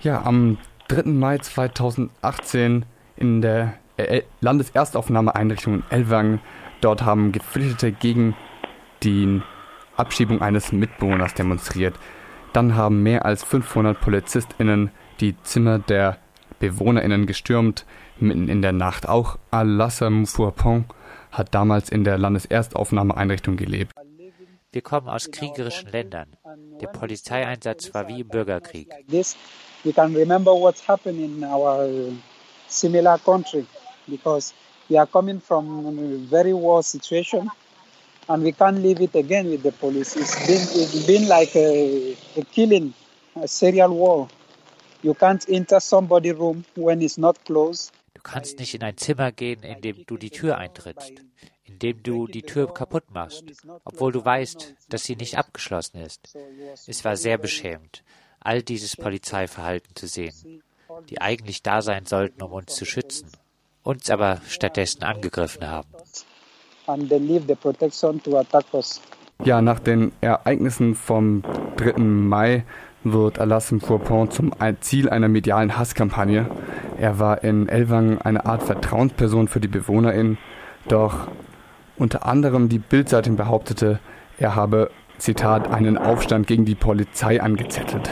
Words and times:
Ja, 0.00 0.22
am 0.22 0.58
3. 0.88 1.10
Mai 1.10 1.38
2018 1.38 2.84
in 3.16 3.42
der 3.42 3.74
äh, 3.96 4.22
Landeserstaufnahmeeinrichtung 4.40 5.74
in 5.74 5.84
Elwang. 5.90 6.40
Dort 6.80 7.02
haben 7.02 7.32
Geflüchtete 7.32 7.90
gegen 7.90 8.36
die 9.02 9.42
Abschiebung 9.96 10.40
eines 10.40 10.70
Mitbewohners 10.70 11.34
demonstriert. 11.34 11.96
Dann 12.52 12.76
haben 12.76 13.02
mehr 13.02 13.24
als 13.24 13.42
500 13.42 14.00
PolizistInnen 14.00 14.92
die 15.20 15.34
Zimmer 15.42 15.80
der 15.80 16.18
BewohnerInnen 16.60 17.26
gestürmt, 17.26 17.84
mitten 18.20 18.48
in 18.48 18.62
der 18.62 18.72
Nacht. 18.72 19.08
Auch 19.08 19.36
Alassa 19.50 20.10
Mufurpong 20.10 20.84
hat 21.32 21.54
damals 21.54 21.90
in 21.90 22.04
der 22.04 22.18
Landeserstaufnahmeeinrichtung 22.18 23.56
gelebt. 23.56 23.92
Wir 24.70 24.82
kommen 24.82 25.08
aus 25.08 25.30
kriegerischen 25.30 25.90
Ländern. 25.90 26.36
Der 26.80 26.88
Polizeieinsatz 26.88 27.92
war 27.94 28.06
wie 28.06 28.20
im 28.20 28.28
Bürgerkrieg. 28.28 28.88
We 29.88 29.94
can 29.94 30.12
remember 30.12 30.54
what's 30.54 30.82
happened 30.82 31.18
in 31.18 31.42
our 31.44 32.12
similar 32.68 33.16
country 33.16 33.64
because 34.06 34.52
we 34.90 34.98
are 34.98 35.06
coming 35.06 35.40
from 35.40 35.64
a 35.98 36.16
very 36.28 36.52
war 36.52 36.82
situation 36.82 37.50
and 38.28 38.42
we 38.42 38.52
can't 38.52 38.82
leave 38.82 39.00
it 39.00 39.14
again 39.14 39.48
with 39.48 39.62
the 39.62 39.72
police. 39.72 40.14
It's 40.14 40.36
been, 40.46 40.82
it's 40.82 41.06
been 41.06 41.26
like 41.26 41.56
a, 41.56 42.14
a 42.36 42.42
killing, 42.52 42.92
a 43.34 43.48
serial 43.48 43.94
war. 43.94 44.28
You 45.00 45.14
can't 45.14 45.42
enter 45.48 45.80
somebody's 45.80 46.34
room 46.34 46.66
when 46.76 47.00
it's 47.00 47.16
not 47.16 47.42
closed. 47.46 47.90
Du 48.12 48.20
kannst 48.20 48.58
nicht 48.58 48.74
in 48.74 48.82
ein 48.82 48.98
Zimmer 48.98 49.32
gehen, 49.32 49.62
in 49.62 49.80
dem 49.80 50.04
du 50.04 50.18
die 50.18 50.28
Tür 50.28 50.58
eintrittst, 50.58 51.12
in 51.64 51.78
dem 51.78 52.02
du 52.02 52.26
die 52.26 52.42
Tür 52.42 52.74
kaputt 52.74 53.04
machst, 53.10 53.44
obwohl 53.86 54.12
du 54.12 54.22
weißt, 54.22 54.74
dass 54.90 55.04
sie 55.04 55.16
nicht 55.16 55.38
abgeschlossen 55.38 56.02
ist. 56.02 56.36
Es 56.86 57.06
war 57.06 57.16
sehr 57.16 57.38
beschämend, 57.38 58.02
all 58.40 58.62
dieses 58.62 58.96
Polizeiverhalten 58.96 59.94
zu 59.94 60.06
sehen, 60.06 60.62
die 61.10 61.20
eigentlich 61.20 61.62
da 61.62 61.82
sein 61.82 62.06
sollten, 62.06 62.42
um 62.42 62.52
uns 62.52 62.74
zu 62.74 62.84
schützen, 62.84 63.30
uns 63.82 64.10
aber 64.10 64.40
stattdessen 64.48 65.02
angegriffen 65.02 65.66
haben. 65.68 65.88
Ja, 69.44 69.62
nach 69.62 69.78
den 69.78 70.12
Ereignissen 70.20 70.94
vom 70.94 71.42
3. 71.76 71.98
Mai 71.98 72.64
wird 73.04 73.38
Alassane 73.38 73.80
Fourpont 73.80 74.32
zum 74.32 74.52
Ziel 74.80 75.08
einer 75.08 75.28
medialen 75.28 75.78
Hasskampagne. 75.78 76.50
Er 76.98 77.18
war 77.18 77.44
in 77.44 77.68
Elwang 77.68 78.18
eine 78.18 78.46
Art 78.46 78.62
Vertrauensperson 78.62 79.48
für 79.48 79.60
die 79.60 79.68
BewohnerInnen, 79.68 80.38
doch 80.88 81.28
unter 81.96 82.26
anderem 82.26 82.68
die 82.68 82.78
Bildzeitung 82.78 83.36
behauptete, 83.36 84.00
er 84.38 84.54
habe, 84.54 84.90
Zitat, 85.18 85.70
einen 85.72 85.98
Aufstand 85.98 86.46
gegen 86.46 86.64
die 86.64 86.76
Polizei 86.76 87.42
angezettelt. 87.42 88.08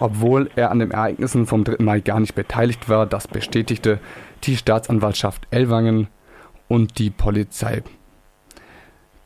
Obwohl 0.00 0.50
er 0.54 0.70
an 0.70 0.78
den 0.78 0.90
Ereignissen 0.90 1.46
vom 1.46 1.64
3. 1.64 1.82
Mai 1.82 2.00
gar 2.00 2.20
nicht 2.20 2.34
beteiligt 2.34 2.88
war, 2.88 3.06
das 3.06 3.26
bestätigte 3.26 3.98
die 4.44 4.56
Staatsanwaltschaft 4.56 5.46
Elwangen 5.50 6.08
und 6.68 6.98
die 6.98 7.10
Polizei. 7.10 7.82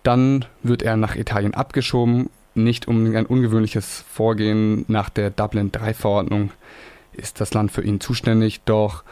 Dann 0.03 0.47
wird 0.62 0.83
er 0.83 0.97
nach 0.97 1.15
Italien 1.15 1.55
abgeschoben, 1.55 2.31
nicht 2.55 2.89
um 2.89 3.15
ein 3.15 3.27
ungewöhnliches 3.27 4.05
Vorgehen 4.09 4.84
nach 4.89 5.09
der 5.09 5.31
Dublin 5.31 5.70
III-Verordnung 5.75 6.50
ist 7.12 7.41
das 7.41 7.55
Land 7.55 7.70
für 7.73 7.83
ihn 7.83 8.00
zuständig, 8.00 8.62
doch 8.65 9.05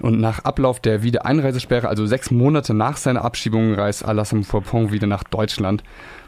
und 0.00 0.20
nach 0.20 0.44
Ablauf 0.44 0.78
der 0.78 1.02
Wiedereinreisesperre, 1.02 1.88
also 1.88 2.06
sechs 2.06 2.30
Monate 2.30 2.72
nach 2.72 2.96
seiner 2.96 3.24
Abschiebung, 3.24 3.74
reist 3.74 4.04
Alassane 4.04 4.44
Fourpont 4.44 4.92
wieder 4.92 5.08
nach 5.08 5.24
Deutschland. 5.24 5.82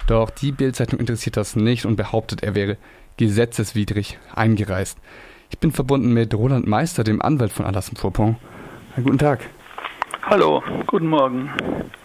Doch 0.09 0.31
die 0.31 0.51
Bildzeitung 0.51 0.99
interessiert 0.99 1.37
das 1.37 1.55
nicht 1.55 1.87
und 1.87 1.95
behauptet, 1.95 2.43
er 2.43 2.57
wäre 2.57 2.79
gesetzeswidrig 3.17 4.19
eingereist. 4.35 4.99
Ich 5.51 5.59
bin 5.59 5.73
verbunden 5.73 6.13
mit 6.13 6.33
Roland 6.35 6.67
Meister, 6.67 7.05
dem 7.05 7.21
Anwalt 7.21 7.53
von 7.53 7.67
Alassane 7.67 7.99
Fourpont. 7.99 8.37
Guten 8.97 9.19
Tag. 9.19 9.41
Hallo, 10.23 10.63
guten 10.87 11.09
Morgen. 11.09 11.51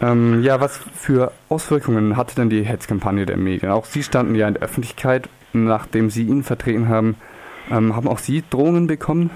Ähm, 0.00 0.42
ja, 0.42 0.60
was 0.60 0.78
für 0.78 1.32
Auswirkungen 1.48 2.16
hatte 2.16 2.34
denn 2.34 2.50
die 2.50 2.64
Hetzkampagne 2.64 3.24
der 3.24 3.36
Medien? 3.36 3.70
Auch 3.70 3.84
Sie 3.84 4.02
standen 4.02 4.34
ja 4.34 4.48
in 4.48 4.54
der 4.54 4.62
Öffentlichkeit, 4.62 5.28
nachdem 5.52 6.10
Sie 6.10 6.24
ihn 6.24 6.42
vertreten 6.42 6.88
haben. 6.88 7.16
Ähm, 7.70 7.94
haben 7.94 8.08
auch 8.08 8.18
Sie 8.18 8.42
Drohungen 8.48 8.86
bekommen? 8.86 9.30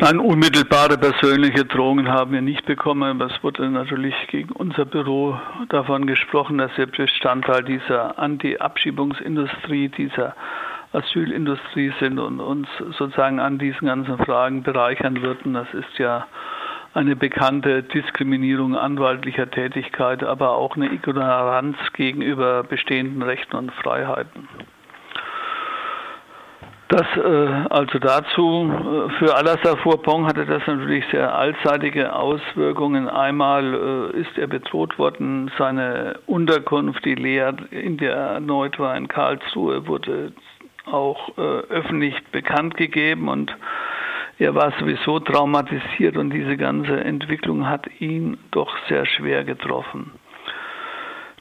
Nein, 0.00 0.20
unmittelbare 0.20 0.96
persönliche 0.96 1.64
Drohungen 1.64 2.08
haben 2.08 2.30
wir 2.30 2.40
nicht 2.40 2.64
bekommen. 2.66 3.20
Es 3.20 3.42
wurde 3.42 3.68
natürlich 3.68 4.14
gegen 4.28 4.52
unser 4.52 4.84
Büro 4.84 5.36
davon 5.70 6.06
gesprochen, 6.06 6.58
dass 6.58 6.70
wir 6.76 6.86
Bestandteil 6.86 7.64
dieser 7.64 8.16
Anti-Abschiebungsindustrie, 8.16 9.88
dieser 9.88 10.36
Asylindustrie 10.92 11.92
sind 11.98 12.20
und 12.20 12.38
uns 12.38 12.68
sozusagen 12.96 13.40
an 13.40 13.58
diesen 13.58 13.88
ganzen 13.88 14.18
Fragen 14.18 14.62
bereichern 14.62 15.20
würden. 15.20 15.54
Das 15.54 15.66
ist 15.74 15.98
ja 15.98 16.28
eine 16.94 17.16
bekannte 17.16 17.82
Diskriminierung 17.82 18.76
anwaltlicher 18.76 19.50
Tätigkeit, 19.50 20.22
aber 20.22 20.50
auch 20.52 20.76
eine 20.76 20.92
Ignoranz 20.92 21.76
gegenüber 21.94 22.62
bestehenden 22.62 23.22
Rechten 23.22 23.56
und 23.56 23.72
Freiheiten. 23.72 24.48
Das 26.98 27.06
äh, 27.16 27.64
also 27.70 28.00
dazu, 28.00 28.72
äh, 28.72 29.18
für 29.20 29.36
Alassar 29.36 29.76
Fourpong 29.76 30.26
hatte 30.26 30.44
das 30.44 30.66
natürlich 30.66 31.04
sehr 31.12 31.32
allseitige 31.32 32.12
Auswirkungen. 32.12 33.08
Einmal 33.08 34.12
äh, 34.16 34.20
ist 34.20 34.36
er 34.36 34.48
bedroht 34.48 34.98
worden, 34.98 35.48
seine 35.56 36.18
Unterkunft, 36.26 37.04
die 37.04 37.14
leer 37.14 37.54
in 37.70 37.98
der 37.98 38.16
erneut 38.16 38.80
war 38.80 38.96
in 38.96 39.06
Karlsruhe, 39.06 39.86
wurde 39.86 40.32
auch 40.86 41.38
äh, 41.38 41.40
öffentlich 41.40 42.16
bekannt 42.32 42.76
gegeben 42.76 43.28
und 43.28 43.56
er 44.40 44.56
war 44.56 44.72
sowieso 44.80 45.20
traumatisiert 45.20 46.16
und 46.16 46.30
diese 46.30 46.56
ganze 46.56 46.98
Entwicklung 46.98 47.68
hat 47.68 47.86
ihn 48.00 48.38
doch 48.50 48.74
sehr 48.88 49.06
schwer 49.06 49.44
getroffen. 49.44 50.17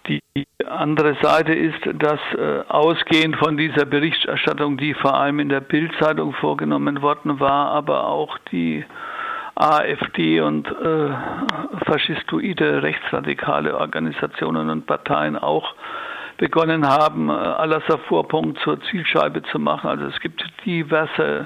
Die 0.07 0.21
andere 0.65 1.15
Seite 1.21 1.53
ist, 1.53 1.79
dass 1.95 2.19
äh, 2.33 2.63
ausgehend 2.67 3.37
von 3.37 3.57
dieser 3.57 3.85
Berichterstattung, 3.85 4.77
die 4.77 4.93
vor 4.93 5.15
allem 5.15 5.39
in 5.39 5.49
der 5.49 5.61
Bildzeitung 5.61 6.33
vorgenommen 6.33 7.01
worden 7.01 7.39
war, 7.39 7.71
aber 7.71 8.07
auch 8.07 8.37
die 8.51 8.85
AfD 9.55 10.39
und 10.39 10.67
äh, 10.67 11.09
faschistoide 11.85 12.83
rechtsradikale 12.83 13.77
Organisationen 13.77 14.69
und 14.69 14.85
Parteien 14.85 15.35
auch 15.35 15.73
begonnen 16.37 16.87
haben, 16.87 17.29
äh, 17.29 17.33
Alassar 17.33 17.97
Vorpunkt 18.07 18.59
zur 18.59 18.79
Zielscheibe 18.81 19.41
zu 19.43 19.59
machen. 19.59 19.89
Also 19.89 20.05
es 20.05 20.19
gibt 20.19 20.43
diverse 20.65 21.45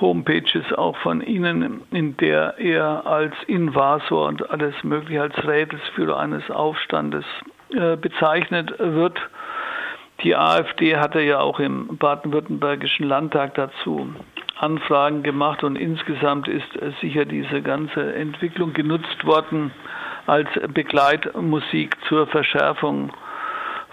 Homepages 0.00 0.72
auch 0.72 0.96
von 0.98 1.20
Ihnen, 1.20 1.82
in 1.90 2.16
der 2.16 2.58
er 2.58 3.06
als 3.06 3.34
Invasor 3.46 4.26
und 4.28 4.50
alles 4.50 4.74
Mögliche 4.82 5.22
als 5.22 5.46
Rädelsführer 5.46 6.18
eines 6.18 6.50
Aufstandes 6.50 7.24
äh, 7.74 7.96
bezeichnet 7.96 8.74
wird. 8.78 9.18
Die 10.22 10.34
AfD 10.34 10.96
hatte 10.96 11.20
ja 11.20 11.40
auch 11.40 11.60
im 11.60 11.96
baden-württembergischen 11.96 13.06
Landtag 13.06 13.54
dazu 13.54 14.12
Anfragen 14.58 15.22
gemacht 15.22 15.62
und 15.62 15.76
insgesamt 15.76 16.48
ist 16.48 16.66
sicher 17.00 17.24
diese 17.24 17.62
ganze 17.62 18.14
Entwicklung 18.14 18.72
genutzt 18.72 19.24
worden 19.24 19.70
als 20.26 20.48
Begleitmusik 20.74 21.96
zur 22.08 22.26
Verschärfung 22.26 23.12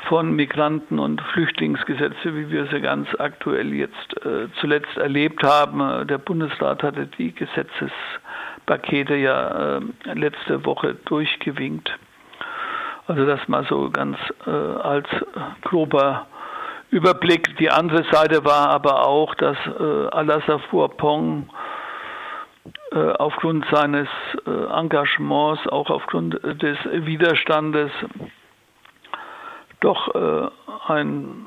von 0.07 0.35
Migranten- 0.35 0.99
und 0.99 1.21
Flüchtlingsgesetze, 1.21 2.35
wie 2.35 2.49
wir 2.49 2.67
sie 2.67 2.81
ganz 2.81 3.07
aktuell 3.19 3.73
jetzt 3.73 4.25
äh, 4.25 4.47
zuletzt 4.59 4.97
erlebt 4.97 5.43
haben. 5.43 6.07
Der 6.07 6.17
Bundesrat 6.17 6.83
hatte 6.83 7.07
die 7.17 7.33
Gesetzespakete 7.33 9.15
ja 9.15 9.77
äh, 9.77 10.13
letzte 10.13 10.65
Woche 10.65 10.95
durchgewinkt. 11.05 11.91
Also 13.07 13.25
das 13.25 13.47
mal 13.47 13.65
so 13.65 13.89
ganz 13.89 14.17
äh, 14.45 14.49
als 14.49 15.07
grober 15.63 16.27
Überblick. 16.89 17.57
Die 17.57 17.69
andere 17.69 18.03
Seite 18.11 18.45
war 18.45 18.69
aber 18.69 19.05
auch, 19.07 19.35
dass 19.35 19.57
äh, 19.67 20.07
Alassane 20.11 20.61
Pong 20.97 21.49
äh, 22.91 23.11
aufgrund 23.13 23.65
seines 23.71 24.07
äh, 24.47 24.49
Engagements, 24.49 25.67
auch 25.67 25.89
aufgrund 25.89 26.41
des 26.43 26.77
Widerstandes 26.91 27.91
doch 29.85 30.13
äh, 30.15 30.49
ein, 30.87 31.45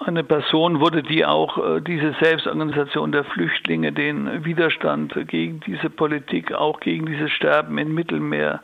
eine 0.00 0.24
Person 0.24 0.80
wurde, 0.80 1.02
die 1.02 1.24
auch 1.26 1.58
äh, 1.58 1.80
diese 1.80 2.14
Selbstorganisation 2.20 3.12
der 3.12 3.24
Flüchtlinge, 3.24 3.92
den 3.92 4.44
Widerstand 4.44 5.14
gegen 5.28 5.60
diese 5.60 5.90
Politik, 5.90 6.52
auch 6.52 6.80
gegen 6.80 7.06
dieses 7.06 7.30
Sterben 7.32 7.76
im 7.78 7.94
Mittelmeer 7.94 8.60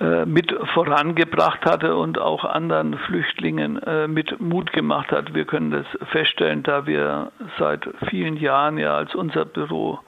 äh, 0.00 0.26
mit 0.26 0.54
vorangebracht 0.74 1.64
hatte 1.64 1.96
und 1.96 2.18
auch 2.18 2.44
anderen 2.44 2.98
Flüchtlingen 2.98 3.82
äh, 3.82 4.08
mit 4.08 4.40
Mut 4.40 4.72
gemacht 4.72 5.10
hat. 5.10 5.32
Wir 5.32 5.46
können 5.46 5.70
das 5.70 5.86
feststellen, 6.10 6.62
da 6.62 6.86
wir 6.86 7.32
seit 7.58 7.88
vielen 8.10 8.36
Jahren 8.36 8.76
ja 8.76 8.94
als 8.94 9.14
unser 9.14 9.46
Büro 9.46 9.98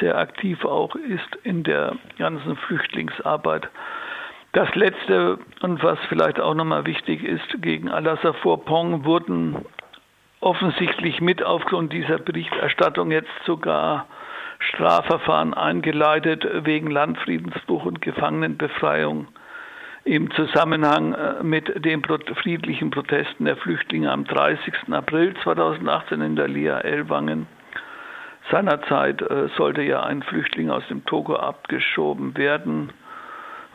sehr 0.00 0.18
aktiv 0.18 0.64
auch 0.64 0.94
ist 0.94 1.36
in 1.42 1.62
der 1.62 1.96
ganzen 2.18 2.56
Flüchtlingsarbeit. 2.56 3.68
Das 4.52 4.74
letzte 4.74 5.38
und 5.60 5.82
was 5.82 5.98
vielleicht 6.08 6.40
auch 6.40 6.54
nochmal 6.54 6.86
wichtig 6.86 7.22
ist, 7.22 7.60
gegen 7.60 7.90
Alassane 7.90 8.34
Fourpong 8.34 9.04
wurden 9.04 9.64
offensichtlich 10.40 11.20
mit 11.20 11.42
aufgrund 11.42 11.92
dieser 11.92 12.18
Berichterstattung 12.18 13.10
jetzt 13.10 13.30
sogar 13.44 14.06
Strafverfahren 14.60 15.54
eingeleitet 15.54 16.46
wegen 16.64 16.90
Landfriedensbruch 16.90 17.84
und 17.84 18.00
Gefangenenbefreiung 18.00 19.28
im 20.04 20.30
Zusammenhang 20.30 21.12
äh, 21.12 21.42
mit 21.42 21.84
den 21.84 22.02
friedlichen 22.02 22.90
Protesten 22.90 23.44
der 23.44 23.56
Flüchtlinge 23.56 24.10
am 24.10 24.24
30. 24.24 24.72
April 24.90 25.34
2018 25.42 26.22
in 26.22 26.36
der 26.36 26.48
Lea 26.48 26.80
Elwangen. 26.82 27.46
Seinerzeit 28.50 29.20
äh, 29.20 29.48
sollte 29.56 29.82
ja 29.82 30.02
ein 30.04 30.22
Flüchtling 30.22 30.70
aus 30.70 30.86
dem 30.88 31.04
Togo 31.04 31.36
abgeschoben 31.36 32.36
werden, 32.38 32.90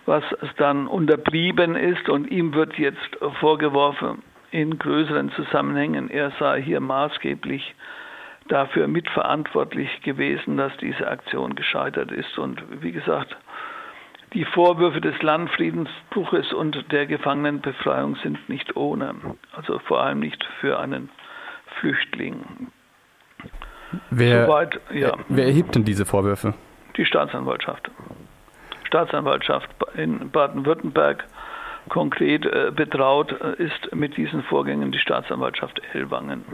was 0.06 0.24
dann 0.58 0.88
unterblieben 0.88 1.76
ist 1.76 2.10
und 2.10 2.30
ihm 2.30 2.54
wird 2.54 2.78
jetzt 2.78 3.18
vorgeworfen, 3.40 4.22
in 4.52 4.78
größeren 4.78 5.32
Zusammenhängen, 5.32 6.10
er 6.10 6.32
sei 6.40 6.62
hier 6.62 6.80
maßgeblich 6.80 7.74
dafür 8.50 8.88
mitverantwortlich 8.88 10.02
gewesen, 10.02 10.58
dass 10.58 10.76
diese 10.78 11.08
Aktion 11.08 11.56
gescheitert 11.56 12.12
ist. 12.12 12.38
Und 12.38 12.62
wie 12.82 12.92
gesagt, 12.92 13.36
die 14.34 14.46
Vorwürfe 14.46 15.02
des 15.02 15.20
Landfriedensbruches 15.22 16.54
und 16.54 16.92
der 16.92 17.06
Gefangenenbefreiung 17.06 18.16
sind 18.18 18.50
nicht 18.50 18.76
ohne, 18.76 19.16
also 19.56 19.80
vor 19.80 20.02
allem 20.02 20.20
nicht 20.20 20.44
für 20.60 20.80
einen 20.80 21.10
Flüchtling. 21.80 22.72
Wer, 24.10 24.46
Soweit, 24.46 24.80
ja. 24.92 25.14
wer 25.30 25.46
erhebt 25.46 25.76
denn 25.76 25.84
diese 25.84 26.06
Vorwürfe? 26.06 26.54
Die 26.98 27.06
Staatsanwaltschaft. 27.06 27.90
Staatsanwaltschaft 28.94 29.70
in 29.96 30.30
Baden-Württemberg 30.30 31.26
konkret 31.90 32.46
äh, 32.46 32.72
betraut 32.74 33.32
äh, 33.32 33.64
ist 33.64 33.96
mit 33.96 34.18
diesen 34.18 34.44
Vorgängen 34.44 34.92
die 34.92 35.00
Staatsanwaltschaft 35.00 35.82
Ellwangen. 35.94 36.46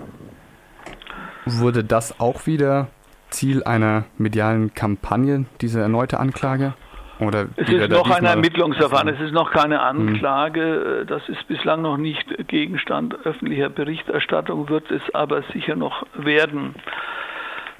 Wurde 1.45 1.83
das 1.83 2.17
auch 2.21 2.47
wieder 2.47 2.87
Ziel 3.29 3.63
einer 3.65 4.05
medialen 4.17 4.73
Kampagne, 4.73 5.47
diese 5.59 5.81
erneute 5.81 6.17
Anklage? 6.17 6.75
Oder 7.19 7.47
es 7.57 7.67
ist 7.67 7.89
noch 7.89 8.09
ein 8.09 8.23
Ermittlungsverfahren, 8.23 9.09
es 9.09 9.19
ist 9.19 9.33
noch 9.33 9.51
keine 9.51 9.75
hm. 9.75 9.99
Anklage, 9.99 11.05
das 11.05 11.27
ist 11.27 11.45
bislang 11.49 11.81
noch 11.81 11.97
nicht 11.97 12.47
Gegenstand 12.47 13.13
öffentlicher 13.25 13.67
Berichterstattung, 13.67 14.69
wird 14.69 14.89
es 14.89 15.01
aber 15.13 15.43
sicher 15.51 15.75
noch 15.75 16.05
werden. 16.13 16.75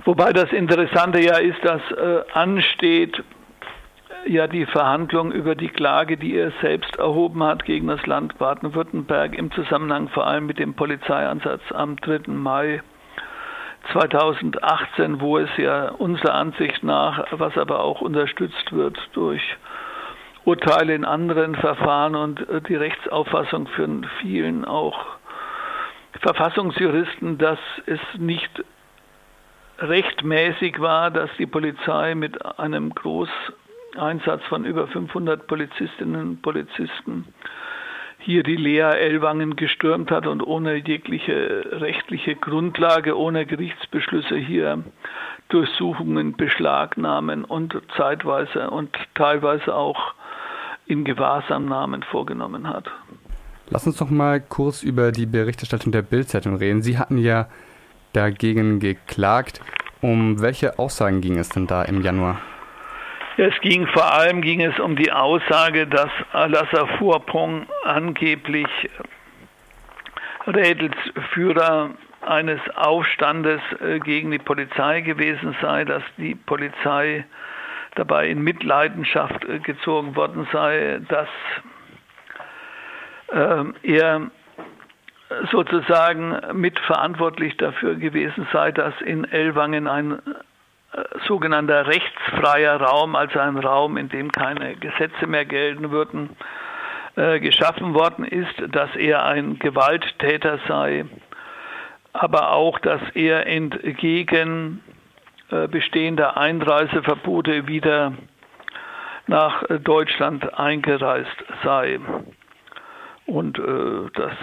Wobei 0.04 0.34
das 0.34 0.52
Interessante 0.52 1.22
ja 1.22 1.38
ist, 1.38 1.64
dass 1.64 1.82
äh, 1.92 2.24
ansteht 2.34 3.24
ja 4.26 4.48
die 4.48 4.66
Verhandlung 4.66 5.32
über 5.32 5.56
die 5.56 5.70
Klage, 5.70 6.18
die 6.18 6.36
er 6.36 6.52
selbst 6.62 6.96
erhoben 6.98 7.44
hat 7.44 7.66
gegen 7.66 7.88
das 7.88 8.06
Land 8.06 8.38
Baden-Württemberg 8.38 9.36
im 9.38 9.52
Zusammenhang 9.52 10.10
vor 10.10 10.28
allem 10.28 10.46
mit 10.46 10.60
dem 10.60 10.74
Polizeieinsatz 10.74 11.62
am 11.74 11.96
3. 11.98 12.32
Mai 12.32 12.82
2018, 13.92 15.22
wo 15.22 15.38
es 15.38 15.50
ja 15.58 15.90
unserer 15.90 16.36
Ansicht 16.36 16.84
nach, 16.84 17.26
was 17.32 17.58
aber 17.58 17.80
auch 17.80 18.02
unterstützt 18.02 18.72
wird 18.72 18.98
durch 19.14 19.42
Urteile 20.46 20.96
in 20.96 21.06
anderen 21.06 21.56
Verfahren 21.56 22.16
und 22.16 22.48
äh, 22.50 22.62
die 22.62 22.76
Rechtsauffassung 22.76 23.68
für 23.68 23.88
vielen 24.22 24.66
auch 24.66 25.06
Verfassungsjuristen, 26.22 27.38
dass 27.38 27.60
es 27.86 28.00
nicht 28.18 28.64
rechtmäßig 29.80 30.80
war, 30.80 31.12
dass 31.12 31.30
die 31.38 31.46
Polizei 31.46 32.16
mit 32.16 32.60
einem 32.60 32.94
Großeinsatz 33.94 34.44
von 34.46 34.66
über 34.66 34.88
500 34.88 35.48
Polizistinnen 35.48 36.22
und 36.22 36.42
Polizisten 36.42 37.26
hier 38.22 38.44
die 38.44 38.58
Lea 38.58 38.82
Ellwangen 38.82 39.56
gestürmt 39.56 40.12
hat 40.12 40.28
und 40.28 40.46
ohne 40.46 40.76
jegliche 40.76 41.66
rechtliche 41.72 42.36
Grundlage, 42.36 43.18
ohne 43.18 43.46
Gerichtsbeschlüsse 43.46 44.36
hier 44.36 44.84
Durchsuchungen, 45.48 46.36
Beschlagnahmen 46.36 47.46
und 47.46 47.82
zeitweise 47.96 48.70
und 48.72 48.90
teilweise 49.16 49.74
auch 49.74 50.14
in 50.86 51.06
Gewahrsamnahmen 51.06 52.04
vorgenommen 52.04 52.68
hat. 52.68 52.92
Lass 53.70 53.88
uns 53.88 53.98
doch 53.98 54.10
mal 54.10 54.42
kurz 54.42 54.84
über 54.84 55.12
die 55.12 55.26
Berichterstattung 55.26 55.92
der 55.92 56.02
Bildzeitung 56.02 56.58
reden. 56.58 56.82
Sie 56.82 56.98
hatten 56.98 57.18
ja 57.18 57.48
dagegen 58.14 58.80
geklagt. 58.80 59.62
Um 60.02 60.42
welche 60.42 60.78
Aussagen 60.80 61.22
ging 61.22 61.38
es 61.38 61.50
denn 61.50 61.68
da 61.68 61.84
im 61.84 62.02
Januar? 62.02 62.42
Es 63.40 63.58
ging 63.62 63.88
vor 63.88 64.14
allem 64.14 64.42
ging 64.42 64.60
es 64.60 64.78
um 64.82 64.98
die 64.98 65.14
Aussage, 65.14 65.88
dass 65.88 66.10
Alassar 66.34 66.90
Furpong 66.98 67.68
angeblich 67.86 68.68
Rädelsführer 70.46 71.92
eines 72.20 72.60
Aufstandes 72.76 73.62
äh, 73.80 74.00
gegen 74.00 74.32
die 74.32 74.40
Polizei 74.40 75.00
gewesen 75.00 75.56
sei, 75.62 75.86
dass 75.86 76.04
die 76.18 76.36
Polizei 76.36 77.24
dabei 77.96 78.28
in 78.28 78.44
Mitleidenschaft 78.44 79.46
äh, 79.46 79.60
gezogen 79.60 80.18
worden 80.18 80.46
sei, 80.52 81.00
dass 81.08 81.30
ähm, 83.32 83.74
er 83.84 84.32
sozusagen 85.50 86.38
mitverantwortlich 86.60 87.56
dafür 87.56 87.96
gewesen 87.96 88.50
sei, 88.52 88.74
dass 88.74 89.00
in 89.00 89.24
Ellwangen 89.24 89.88
ein 89.88 90.22
sogenannter 91.28 91.88
rechtsfreier 91.88 92.82
Raum, 92.82 93.16
also 93.16 93.40
ein 93.40 93.58
Raum, 93.58 93.98
in 93.98 94.10
dem 94.10 94.32
keine 94.32 94.76
Gesetze 94.76 95.28
mehr 95.28 95.46
gelten 95.46 95.92
würden, 95.92 96.36
äh, 97.16 97.40
geschaffen 97.40 97.94
worden 97.94 98.26
ist, 98.26 98.56
dass 98.74 98.96
er 98.96 99.26
ein 99.26 99.60
Gewalttäter 99.60 100.60
sei, 100.68 101.06
aber 102.14 102.54
auch, 102.54 102.80
dass 102.80 103.02
er 103.14 103.46
entgegen 103.46 104.82
äh, 105.52 105.68
bestehender 105.68 106.38
Einreiseverbote 106.38 107.68
wieder 107.68 108.14
nach 109.28 109.64
Deutschland 109.84 110.58
eingereist 110.58 111.46
sei. 111.64 112.00
Und 113.28 113.60
äh, 113.60 114.10
das 114.16 114.34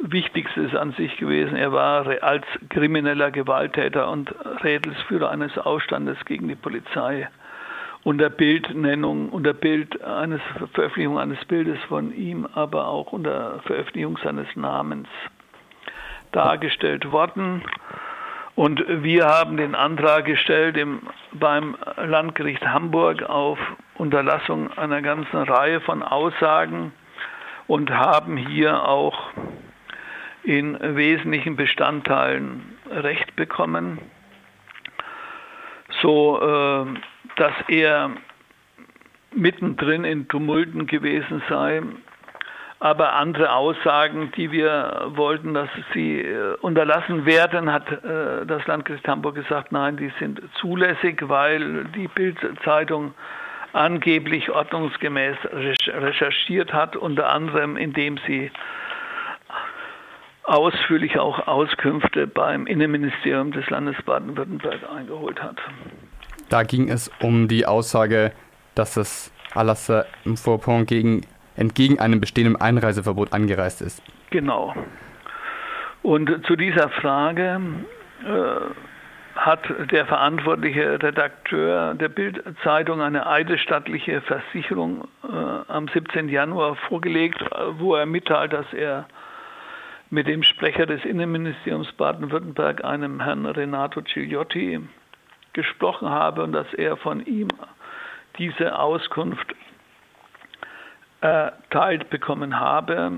Wichtigste 0.00 0.60
ist 0.62 0.76
an 0.76 0.92
sich 0.92 1.16
gewesen, 1.16 1.56
er 1.56 1.72
war 1.72 2.06
als 2.22 2.44
krimineller 2.68 3.30
Gewalttäter 3.30 4.10
und 4.10 4.32
Rädelsführer 4.62 5.30
eines 5.30 5.58
Aufstandes 5.58 6.16
gegen 6.24 6.48
die 6.48 6.54
Polizei 6.54 7.28
unter 8.04 8.30
Bildnennung, 8.30 9.28
unter 9.30 9.52
Bild 9.52 10.02
eines 10.02 10.40
Veröffentlichung 10.72 11.18
eines 11.18 11.44
Bildes 11.46 11.78
von 11.88 12.14
ihm, 12.14 12.46
aber 12.54 12.86
auch 12.86 13.12
unter 13.12 13.60
Veröffentlichung 13.66 14.18
seines 14.22 14.46
Namens 14.54 15.08
dargestellt 16.32 17.10
worden. 17.10 17.62
Und 18.54 18.82
wir 18.88 19.26
haben 19.26 19.56
den 19.56 19.74
Antrag 19.74 20.24
gestellt 20.24 20.76
im, 20.76 21.02
beim 21.32 21.76
Landgericht 21.96 22.66
Hamburg 22.66 23.22
auf 23.22 23.58
Unterlassung 23.96 24.72
einer 24.76 25.02
ganzen 25.02 25.42
Reihe 25.42 25.80
von 25.80 26.02
Aussagen 26.02 26.92
und 27.66 27.90
haben 27.90 28.36
hier 28.36 28.88
auch 28.88 29.30
in 30.48 30.78
wesentlichen 30.96 31.56
Bestandteilen 31.56 32.62
Recht 32.90 33.36
bekommen, 33.36 33.98
so 36.00 36.40
äh, 36.40 36.86
dass 37.36 37.52
er 37.68 38.12
mittendrin 39.34 40.04
in 40.04 40.26
Tumulten 40.26 40.86
gewesen 40.86 41.42
sei. 41.50 41.82
Aber 42.80 43.12
andere 43.12 43.52
Aussagen, 43.52 44.32
die 44.36 44.50
wir 44.50 45.10
wollten, 45.16 45.52
dass 45.52 45.68
sie 45.92 46.20
äh, 46.22 46.54
unterlassen 46.62 47.26
werden, 47.26 47.70
hat 47.70 47.90
äh, 47.90 48.46
das 48.46 48.66
Landgericht 48.66 49.06
Hamburg 49.06 49.34
gesagt, 49.34 49.70
nein, 49.70 49.98
die 49.98 50.10
sind 50.18 50.40
zulässig, 50.54 51.28
weil 51.28 51.84
die 51.94 52.08
Bildzeitung 52.08 53.12
angeblich 53.74 54.48
ordnungsgemäß 54.48 55.36
recherchiert 55.52 56.72
hat, 56.72 56.96
unter 56.96 57.28
anderem 57.28 57.76
indem 57.76 58.18
sie 58.26 58.50
ausführlich 60.48 61.18
auch 61.18 61.46
Auskünfte 61.46 62.26
beim 62.26 62.66
Innenministerium 62.66 63.52
des 63.52 63.68
Landes 63.68 63.96
Baden-Württemberg 64.04 64.80
eingeholt 64.90 65.42
hat. 65.42 65.56
Da 66.48 66.62
ging 66.62 66.88
es 66.88 67.10
um 67.20 67.48
die 67.48 67.66
Aussage, 67.66 68.32
dass 68.74 68.94
das 68.94 69.32
Alassane 69.54 70.06
Fourpont 70.36 70.88
gegen, 70.88 71.26
entgegen 71.56 71.98
einem 71.98 72.20
bestehenden 72.20 72.56
Einreiseverbot 72.56 73.32
angereist 73.32 73.82
ist. 73.82 74.02
Genau. 74.30 74.74
Und 76.02 76.46
zu 76.46 76.56
dieser 76.56 76.88
Frage 76.88 77.60
äh, 78.24 79.38
hat 79.38 79.60
der 79.90 80.06
verantwortliche 80.06 81.02
Redakteur 81.02 81.94
der 81.94 82.08
Bildzeitung 82.08 83.02
eine 83.02 83.26
eidesstattliche 83.26 84.22
Versicherung 84.22 85.06
äh, 85.24 85.26
am 85.68 85.88
17. 85.88 86.28
Januar 86.28 86.76
vorgelegt, 86.88 87.44
wo 87.78 87.94
er 87.94 88.06
mitteilt, 88.06 88.52
dass 88.52 88.72
er 88.72 89.06
mit 90.10 90.26
dem 90.26 90.42
Sprecher 90.42 90.86
des 90.86 91.04
Innenministeriums 91.04 91.92
Baden-Württemberg, 91.92 92.84
einem 92.84 93.20
Herrn 93.20 93.46
Renato 93.46 94.02
Gigliotti, 94.02 94.80
gesprochen 95.52 96.08
habe 96.08 96.44
und 96.44 96.52
dass 96.52 96.72
er 96.74 96.96
von 96.96 97.24
ihm 97.26 97.48
diese 98.38 98.78
Auskunft 98.78 99.54
erteilt 101.20 102.10
bekommen 102.10 102.60
habe. 102.60 103.12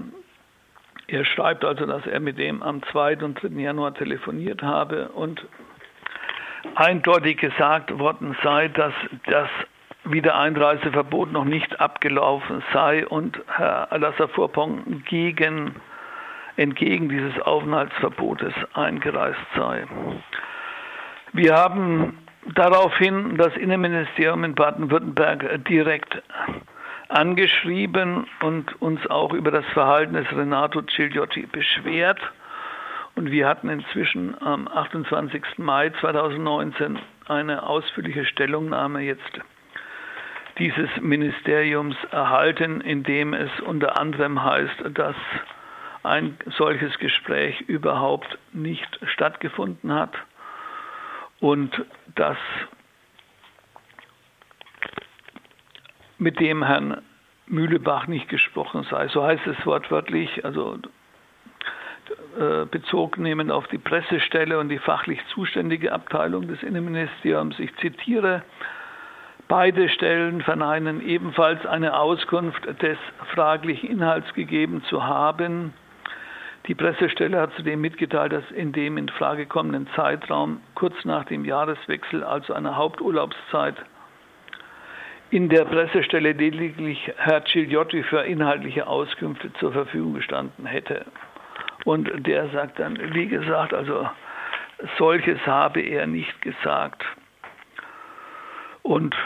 Er 1.07 1.25
schreibt 1.25 1.65
also, 1.65 1.87
dass 1.87 2.07
er 2.07 2.21
mit 2.21 2.39
dem 2.39 2.63
am 2.63 2.83
2. 2.85 3.19
und 3.19 3.43
3. 3.43 3.49
Januar 3.61 3.95
telefoniert 3.95 4.63
habe 4.63 5.09
und 5.09 5.45
eindeutig 6.77 7.39
gesagt 7.39 7.99
worden 7.99 8.37
sei, 8.43 8.69
dass 8.69 8.95
das 9.27 9.49
Wiedereinreiseverbot 10.05 11.33
noch 11.33 11.45
nicht 11.45 11.81
abgelaufen 11.81 12.63
sei 12.73 13.07
und 13.07 13.41
Herr 13.49 13.93
Alassar 13.93 14.29
Vorpong 14.29 15.03
gegen, 15.05 15.75
entgegen 16.61 17.09
dieses 17.09 17.41
Aufenthaltsverbotes 17.41 18.53
eingereist 18.75 19.41
sei. 19.57 19.87
Wir 21.33 21.55
haben 21.55 22.19
daraufhin 22.55 23.39
das 23.39 23.57
Innenministerium 23.57 24.45
in 24.45 24.55
Baden-Württemberg 24.55 25.65
direkt 25.65 26.23
angeschrieben 27.09 28.27
und 28.43 28.81
uns 28.83 29.07
auch 29.07 29.33
über 29.33 29.51
das 29.51 29.65
Verhalten 29.73 30.13
des 30.13 30.31
Renato 30.33 30.83
Cigliotti 30.83 31.47
beschwert. 31.47 32.21
Und 33.17 33.31
wir 33.31 33.49
hatten 33.49 33.71
inzwischen 33.71 34.41
am 34.43 34.69
28. 34.69 35.43
Mai 35.57 35.91
2019 36.01 36.99
eine 37.27 37.63
ausführliche 37.63 38.27
Stellungnahme 38.27 39.01
jetzt 39.01 39.41
dieses 40.59 40.91
Ministeriums 41.01 41.97
erhalten, 42.11 42.83
in 42.83 43.03
dem 43.03 43.33
es 43.33 43.51
unter 43.61 43.99
anderem 43.99 44.45
heißt, 44.45 44.85
dass 44.93 45.17
ein 46.03 46.37
solches 46.57 46.99
Gespräch 46.99 47.61
überhaupt 47.63 48.39
nicht 48.53 49.01
stattgefunden 49.07 49.93
hat 49.93 50.15
und 51.41 51.85
dass 52.15 52.39
mit 56.19 56.39
dem 56.41 56.63
Herrn 56.63 57.03
Mühlebach 57.47 58.07
nicht 58.07 58.29
gesprochen 58.29 58.87
sei. 58.91 59.09
So 59.09 59.25
heißt 59.25 59.47
es 59.47 59.67
wortwörtlich, 59.67 60.45
also 60.45 60.79
äh, 62.39 62.67
nehmend 63.17 63.51
auf 63.51 63.67
die 63.69 63.79
Pressestelle 63.79 64.59
und 64.59 64.69
die 64.69 64.79
fachlich 64.79 65.21
zuständige 65.35 65.93
Abteilung 65.93 66.47
des 66.49 66.63
Innenministeriums. 66.63 67.59
Ich 67.59 67.75
zitiere, 67.77 68.43
beide 69.49 69.89
Stellen 69.89 70.43
verneinen 70.43 71.01
ebenfalls 71.01 71.67
eine 71.67 71.99
Auskunft 71.99 72.65
des 72.83 72.99
fraglichen 73.35 73.91
Inhalts 73.91 74.33
gegeben 74.35 74.83
zu 74.85 75.05
haben. 75.05 75.75
Die 76.71 76.77
Pressestelle 76.77 77.41
hat 77.41 77.53
zudem 77.55 77.81
mitgeteilt, 77.81 78.33
dass 78.33 78.49
in 78.53 78.71
dem 78.71 78.97
in 78.97 79.09
Frage 79.09 79.45
kommenden 79.45 79.89
Zeitraum 79.97 80.61
kurz 80.77 80.95
nach 81.05 81.25
dem 81.25 81.45
Jahreswechsel, 81.45 82.23
also 82.23 82.55
einer 82.55 82.77
Haupturlaubszeit, 82.77 83.75
in 85.31 85.49
der 85.49 85.65
Pressestelle 85.65 86.31
lediglich 86.31 87.13
Herr 87.17 87.45
Cigliotti 87.45 88.05
für 88.05 88.23
inhaltliche 88.23 88.87
Auskünfte 88.87 89.53
zur 89.55 89.73
Verfügung 89.73 90.15
gestanden 90.15 90.65
hätte. 90.65 91.07
Und 91.87 92.09
der 92.25 92.49
sagt 92.51 92.79
dann, 92.79 92.97
wie 93.15 93.27
gesagt, 93.27 93.75
also 93.75 94.09
solches 94.97 95.45
habe 95.49 95.81
er 95.81 96.07
nicht 96.07 96.41
gesagt. 96.41 97.03
Und 98.83 99.17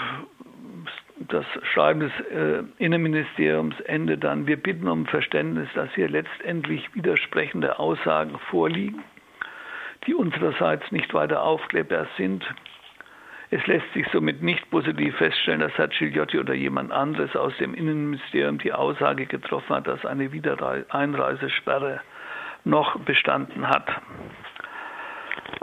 das 1.16 1.44
Schreiben 1.72 2.00
des 2.00 2.12
äh, 2.30 2.62
Innenministeriums 2.78 3.78
endet 3.82 4.24
dann, 4.24 4.46
wir 4.46 4.56
bitten 4.56 4.88
um 4.88 5.06
Verständnis, 5.06 5.68
dass 5.74 5.92
hier 5.94 6.08
letztendlich 6.08 6.92
widersprechende 6.94 7.78
Aussagen 7.78 8.38
vorliegen, 8.50 9.04
die 10.06 10.14
unsererseits 10.14 10.90
nicht 10.90 11.14
weiter 11.14 11.42
aufklärbar 11.42 12.06
sind. 12.16 12.44
Es 13.50 13.64
lässt 13.66 13.92
sich 13.94 14.06
somit 14.12 14.42
nicht 14.42 14.68
positiv 14.70 15.16
feststellen, 15.16 15.60
dass 15.60 15.76
Herr 15.78 15.88
Gigliotti 15.88 16.38
oder 16.38 16.54
jemand 16.54 16.90
anderes 16.90 17.36
aus 17.36 17.56
dem 17.58 17.74
Innenministerium 17.74 18.58
die 18.58 18.72
Aussage 18.72 19.26
getroffen 19.26 19.76
hat, 19.76 19.86
dass 19.86 20.04
eine 20.04 20.32
Wiedereinreisesperre 20.32 22.00
noch 22.64 22.98
bestanden 23.00 23.68
hat. 23.68 23.88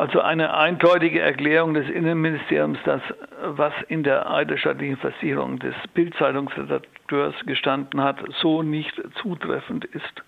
Also 0.02 0.20
eine 0.20 0.56
eindeutige 0.56 1.22
Erklärung 1.22 1.76
des 1.76 1.88
Innenministeriums, 1.88 2.80
dass 2.86 3.04
was 3.44 3.72
in 3.88 4.02
der 4.02 4.28
eidesstattlichen 4.32 4.98
Versicherung 4.98 5.60
des 5.60 5.76
Bildzeitungsredakteurs 5.94 7.36
gestanden 7.46 8.02
hat, 8.02 8.18
so 8.42 8.64
nicht 8.64 9.00
zutreffend 9.22 9.86
ist. 9.86 10.24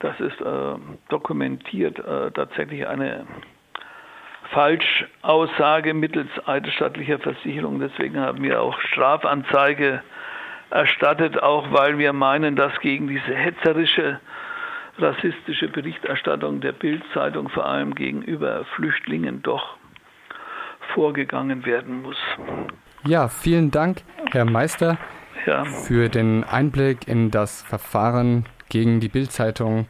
Das 0.00 0.20
ist 0.20 0.38
äh, 0.38 0.74
dokumentiert 1.08 1.98
äh, 1.98 2.30
tatsächlich 2.32 2.86
eine 2.86 3.26
Falschaussage 4.50 5.94
mittels 5.94 6.28
eidesstattlicher 6.46 7.18
Versicherung. 7.20 7.80
Deswegen 7.80 8.20
haben 8.20 8.42
wir 8.42 8.60
auch 8.60 8.78
Strafanzeige 8.82 10.02
erstattet, 10.68 11.42
auch 11.42 11.72
weil 11.72 11.96
wir 11.96 12.12
meinen, 12.12 12.54
dass 12.54 12.78
gegen 12.80 13.08
diese 13.08 13.34
hetzerische 13.34 14.20
rassistische 14.98 15.68
Berichterstattung 15.68 16.60
der 16.60 16.72
Bildzeitung 16.72 17.48
vor 17.48 17.66
allem 17.66 17.94
gegenüber 17.94 18.64
Flüchtlingen 18.76 19.42
doch 19.42 19.76
vorgegangen 20.94 21.64
werden 21.64 22.02
muss. 22.02 22.18
Ja, 23.06 23.28
vielen 23.28 23.70
Dank, 23.70 24.02
Herr 24.30 24.44
Meister, 24.44 24.98
ja. 25.46 25.64
für 25.64 26.08
den 26.08 26.44
Einblick 26.44 27.08
in 27.08 27.30
das 27.30 27.62
Verfahren 27.62 28.46
gegen 28.68 29.00
die 29.00 29.08
Bildzeitung 29.08 29.86